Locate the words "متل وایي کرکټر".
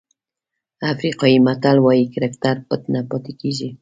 1.45-2.55